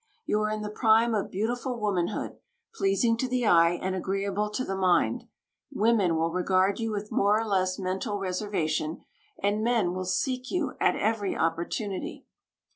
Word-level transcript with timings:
You 0.25 0.41
are 0.41 0.49
in 0.49 0.63
the 0.63 0.71
prime 0.71 1.13
of 1.13 1.29
beautiful 1.29 1.79
womanhood, 1.79 2.39
pleasing 2.73 3.17
to 3.17 3.27
the 3.27 3.45
eye, 3.45 3.73
and 3.79 3.93
agreeable 3.93 4.49
to 4.49 4.65
the 4.65 4.75
mind. 4.75 5.25
Women 5.71 6.15
will 6.15 6.31
regard 6.31 6.79
you 6.79 6.89
with 6.89 7.11
more 7.11 7.39
or 7.39 7.45
less 7.45 7.77
mental 7.77 8.17
reservation, 8.17 9.03
and 9.43 9.63
men 9.63 9.93
will 9.93 10.05
seek 10.05 10.49
you 10.49 10.73
at 10.81 10.95
every 10.95 11.37
opportunity. 11.37 12.25